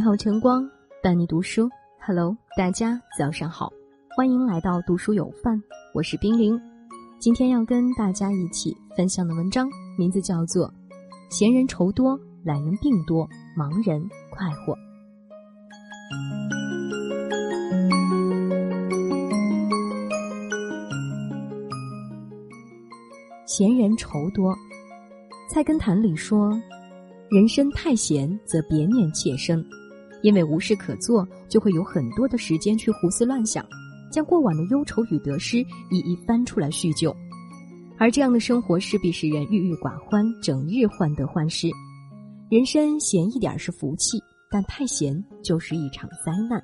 [0.00, 0.66] 美好晨光
[1.02, 1.68] 伴你读书
[2.00, 3.70] ，Hello，大家早上好，
[4.16, 5.60] 欢迎来到读书有范，
[5.92, 6.58] 我是冰凌。
[7.18, 10.66] 今天要跟大家一起分享的文章名字叫做
[11.28, 14.72] 《闲人愁多，懒人病多，忙人快活》。
[23.44, 24.54] 闲人愁多，
[25.50, 26.58] 《菜根谭》里说
[27.30, 29.62] ：“人生太闲，则别念妾生。”
[30.22, 33.64] 因为无事可做，就会有很多的时间去胡思乱想，
[34.10, 35.58] 将过往的忧愁与得失
[35.90, 37.14] 一一翻出来叙旧，
[37.98, 41.68] 而这样的生活势必使人郁郁寡欢，整日患得患失。
[42.50, 44.18] 人生闲一点是福气，
[44.50, 46.62] 但太闲就是一场灾难。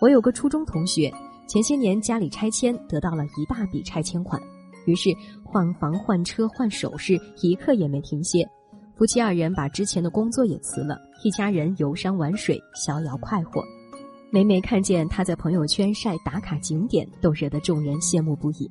[0.00, 1.12] 我有个初中同学，
[1.46, 4.40] 前些年家里拆迁得到了一大笔拆迁款，
[4.86, 8.48] 于是换房、换车、换首饰，一刻也没停歇。
[8.94, 13.64] 夫妻二人把之前的工作也辞了，一家人游山玩水，逍遥快活。
[14.30, 18.70] 每每看见他在朋友圈晒打卡景点，都惹得众人羡慕不已。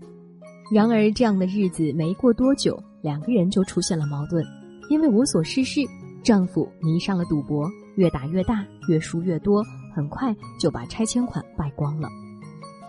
[0.74, 4.46] 然而，这样的日子没过多久，两个人就出现了矛盾。
[4.90, 5.82] 因为无所事事，
[6.24, 12.08] 丈夫迷上了赌博，越打越大，越输越多，很快就把拆迁款败光了。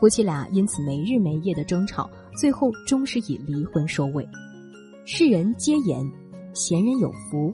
[0.01, 4.27] 夫妻俩因此没日没夜的争吵，最后终是以离婚收尾。
[5.05, 6.09] 世人皆言。
[6.55, 7.53] 闲人有福，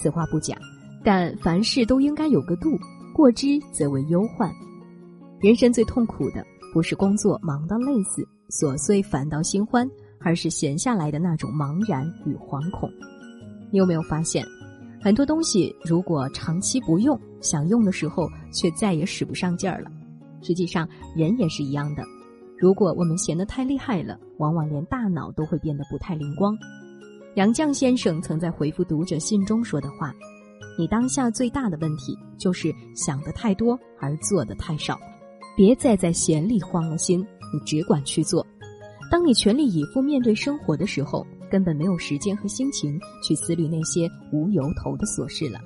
[0.00, 0.56] 此话不假，
[1.04, 2.78] 但凡事都应该有个度，
[3.14, 4.50] 过之则为忧患。
[5.40, 9.88] 人生最痛苦的不是工作忙到累死，琐碎反倒心欢，
[10.20, 12.90] 而是闲下来的那种茫然与惶恐。
[13.70, 14.44] 你有没有发现，
[15.00, 19.90] 很多东西如果长期不用，想用的时候却再也使不上劲儿了？
[20.42, 22.02] 实际上，人也是一样的。
[22.58, 26.56] 如果我们闲得太厉害了，往往连大脑都会变得不太灵光。
[27.40, 30.14] 杨绛先生曾在回复读者信中说的话
[30.78, 35.00] ：“你当下最大的问题就是想的太多而做的太少，
[35.56, 38.46] 别再在闲里慌了心，你只管去做。
[39.10, 45.58] 当你全力以赴面对生活的时候，根本没有时间和心情去思虑那些无由头的琐事了。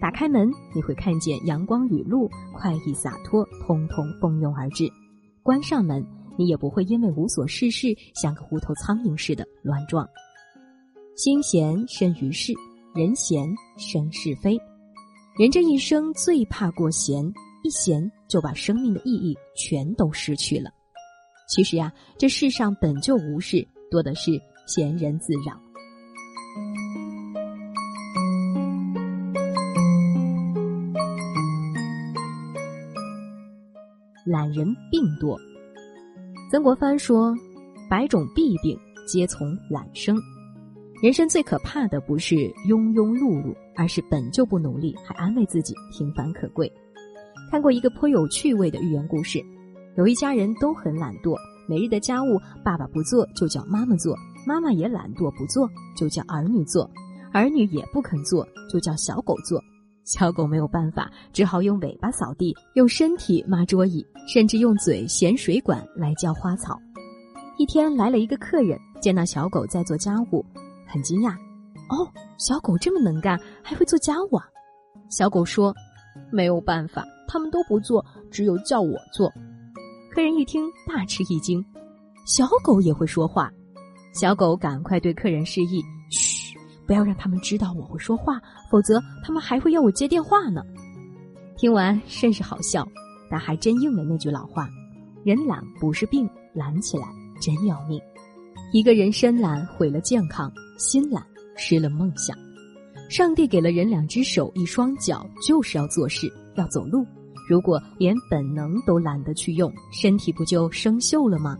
[0.00, 4.86] 打开门，你会看见阳光雨露，快意洒脱，通通蜂拥而至；
[5.42, 6.06] 关上门，
[6.38, 10.08] 你也不会因为无所事事，像个无头苍蝇似的乱撞。”
[11.22, 12.50] 心闲胜于事，
[12.94, 14.58] 人闲生是非。
[15.38, 17.22] 人这一生最怕过闲，
[17.62, 20.70] 一闲就把生命的意义全都失去了。
[21.46, 24.30] 其实呀，这世上本就无事，多的是
[24.66, 25.60] 闲人自扰。
[34.24, 35.38] 懒人病多。
[36.50, 37.34] 曾国藩说
[37.90, 38.74] ：“百种弊病
[39.06, 40.16] 皆从懒生。”
[41.00, 42.34] 人生最可怕的不是
[42.68, 46.70] 庸庸碌碌，而是本就不努力，还安慰自己平凡可贵。
[47.50, 49.42] 看过一个颇有趣味的寓言故事，
[49.96, 54.14] 有一家人都很懒惰，每日的家务爸爸不做就叫妈妈做，
[54.46, 55.66] 妈妈也懒惰不做
[55.96, 56.90] 就叫儿女做，
[57.32, 59.58] 儿女也不肯做就叫小狗做。
[60.04, 66.78] 小狗没有办法，只好用尾巴扫地，用身体抹桌椅，甚至用嘴衔水管来浇花草。
[67.56, 70.44] 一天来了一个客人，见到小狗在做家务。
[70.90, 71.32] 很惊讶，
[71.88, 74.44] 哦，小狗这么能干，还会做家务啊！
[75.08, 75.74] 小狗说
[76.32, 79.32] ：“没有办法，他们都不做，只有叫我做。”
[80.10, 81.64] 客人一听，大吃一惊，
[82.26, 83.50] 小狗也会说话。
[84.12, 85.80] 小狗赶快对客人示意
[86.10, 86.56] ：“嘘，
[86.86, 90.62] 不要让他们知道我会说话，否则他们还会要我接电话呢。”
[91.56, 92.86] 听完甚是好笑，
[93.30, 94.68] 但还真应了那句老话
[95.22, 97.06] ：“人懒不是病，懒起来
[97.40, 98.00] 真要命。”
[98.72, 101.22] 一个人身懒毁了健康，心懒
[101.56, 102.34] 失了梦想。
[103.10, 107.06] 上帝给了人两只手一双脚，就是要做事，要走路。
[107.48, 111.58] 如果连本能都懒得去用，身体不就生锈了吗？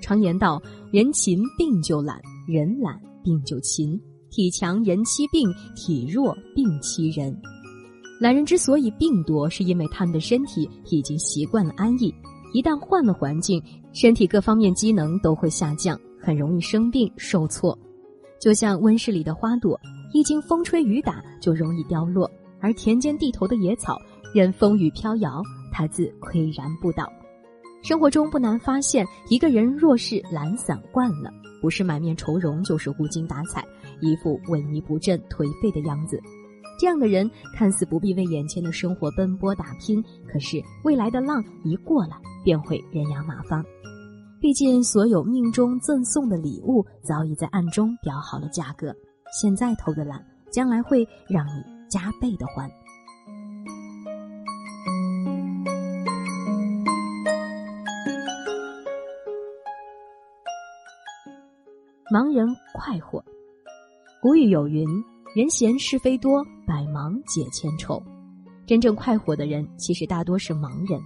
[0.00, 4.00] 常言道：人勤病就懒，人懒病就勤。
[4.30, 7.36] 体强人欺病，体弱病欺人。
[8.20, 12.14] 懒人之所以病多，是因为他们的身体已经习惯了安逸，
[12.52, 13.62] 一旦换了环境，
[13.92, 15.98] 身体各方面机能都会下降。
[16.20, 17.76] 很容易生病受挫，
[18.40, 19.78] 就像温室里的花朵，
[20.12, 22.28] 一经风吹雨打就容易凋落；
[22.60, 23.98] 而田间地头的野草，
[24.34, 25.42] 任风雨飘摇，
[25.72, 27.10] 它自岿然不倒。
[27.82, 31.30] 生活中不难发现，一个人若是懒散惯了，
[31.60, 33.64] 不是满面愁容，就是无精打采，
[34.00, 36.20] 一副萎靡不振、颓废的样子。
[36.80, 43.64] 这样的人看似不必为眼前的生活奔波打拼，可是未来的浪一过来，便会人仰马翻。
[44.40, 48.94] 毕竟所有命中赠送的礼物早已在暗中标好了价格，
[49.32, 52.70] 现在偷个懒，将来会让你加倍的还。
[62.14, 63.22] 盲人快活，
[64.22, 64.86] 古语有云，
[65.34, 68.00] 人闲是非多，百忙解千愁，
[68.66, 71.00] 真正快活的人其实大多是盲人。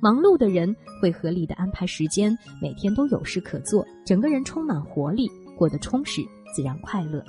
[0.00, 6.22] 忙碌的人会合理的安排时间，每天都有事可做，整个人充满活力，过得充实，
[6.54, 7.22] 自然快乐。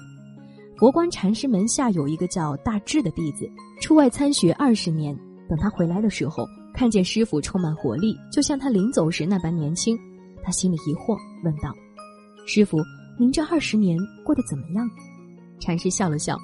[0.77, 3.49] 佛光禅师门下有一个叫大智的弟子，
[3.81, 5.17] 出外参学二十年，
[5.49, 9.97] 等他回来的时候，看见师傅充满活力，就像他临走时那般年轻，
[10.43, 11.73] 他心里疑惑，问道
[12.47, 12.77] ：“师傅，
[13.19, 14.87] 您这二十年过得怎么样？”
[15.59, 16.37] 禅师笑了笑：“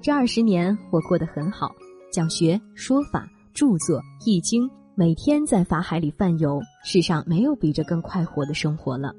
[0.00, 1.74] 这二十年我过得很好，
[2.12, 9.14] 讲学、说法、著作、易经，每天在法海里泛游，世上没有比这更快活的生活了。”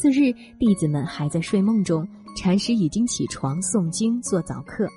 [0.00, 2.06] 次日，弟子们还在睡梦中，
[2.36, 4.88] 禅师已经起床诵经做早课。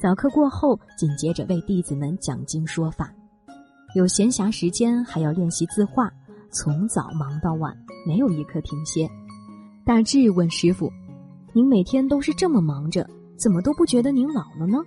[0.00, 3.12] 早课过后，紧接着为弟子们讲经说法。
[3.94, 6.10] 有闲暇时间，还要练习字画，
[6.50, 7.74] 从早忙到晚，
[8.06, 9.08] 没有一刻停歇。
[9.84, 10.90] 大智问师傅。
[11.52, 14.78] 您每天都是这么忙着，怎么都不觉得您老了呢？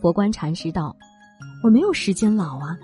[0.00, 0.94] 佛观禅师道
[1.64, 2.78] ：“我没有时间老啊。”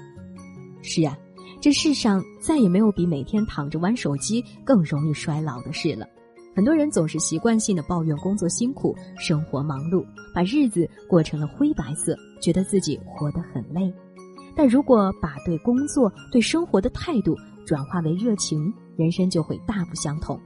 [0.83, 1.17] 是啊，
[1.61, 6.07] 这世上再也没有比每天躺着玩手机更容易衰老的事了。
[6.55, 10.05] 很多人总是习惯性的抱怨工作辛苦、生活忙碌，
[10.35, 13.93] 把日子过成了灰白色，觉得自己活得很累。
[14.57, 17.37] 但如果把对工作、对生活的态度
[17.67, 20.41] 转化为热情，人生就会大不相同。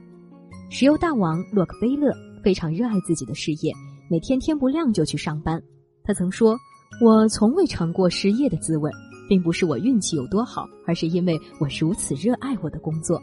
[0.69, 2.13] 石油大王洛克菲勒。
[2.43, 3.73] 非常热爱自己的事业，
[4.09, 5.63] 每天天不亮就去上班。
[6.03, 6.57] 他曾说
[7.01, 8.91] ：“我从未尝过失业的滋味，
[9.27, 13.21] 并不是我运气有多好，而是因为我如此热爱我的工作。”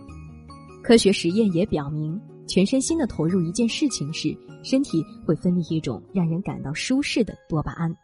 [0.82, 7.94] 科学实验也表明，全身心的投入一件事情时，身体会分泌一种让人感到舒适的多巴胺。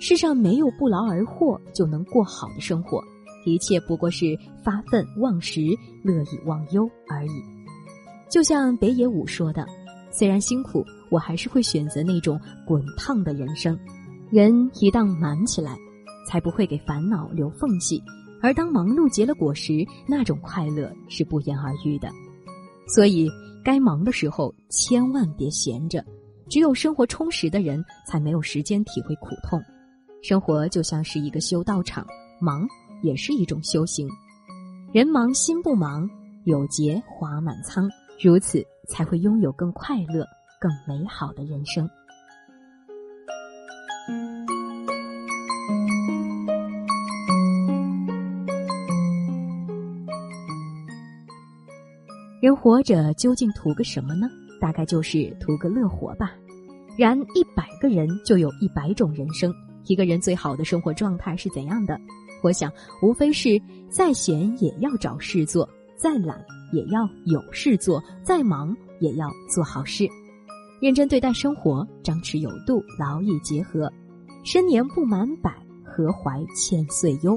[0.00, 3.02] 世上没有不劳而获就能过好的生活，
[3.44, 5.60] 一切不过是发愤忘食、
[6.04, 7.30] 乐以忘忧而已。
[8.30, 9.66] 就像北野武说的。
[10.10, 13.78] 虽然辛苦，我还是会选择那种滚烫的人生。
[14.30, 15.76] 人一旦忙起来，
[16.28, 17.98] 才不会给烦恼留缝隙；
[18.42, 22.10] 而当忙碌结了果实，那种快乐是不言而喻的。
[22.86, 23.26] 所以，
[23.64, 26.04] 该忙的时候千万别闲着。
[26.50, 29.58] 只有生活充实的人，才没有时间体会苦痛。
[30.22, 32.06] 生活就像是一个修道场，
[32.40, 32.68] 忙
[33.02, 34.06] 也是一种修行。
[34.92, 36.06] 人忙心不忙，
[36.44, 37.88] 有节花满仓。
[38.20, 40.26] 如此才会拥有更快乐、
[40.60, 41.88] 更美好的人生。
[52.40, 54.28] 人活着究竟图个什么呢？
[54.60, 56.32] 大概就是图个乐活吧。
[56.96, 59.52] 然一百个人就有一百种人生。
[59.86, 61.98] 一个人最好的生活状态是怎样的？
[62.42, 65.68] 我想，无非是再闲也要找事做。
[65.96, 70.08] 再懒也要有事做，再忙也要做好事，
[70.80, 73.92] 认真对待生活，张弛有度，劳逸结合，
[74.44, 75.52] 身年不满百，
[75.84, 77.36] 何怀千岁忧？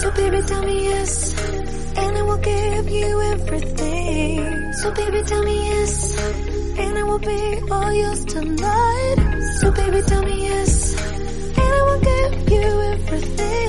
[0.00, 1.34] So baby, tell me yes,
[1.96, 4.72] and I will give you everything.
[4.74, 6.18] So baby, tell me yes,
[6.78, 9.16] and I will be all yours tonight.
[9.60, 10.94] So baby, tell me yes,
[11.58, 13.67] and I will give you everything.